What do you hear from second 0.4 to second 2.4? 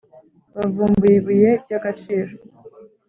Bavumbuye ibuye ry agaciro